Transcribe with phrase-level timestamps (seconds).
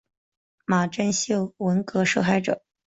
[0.65, 2.63] 马正秀文革受害者。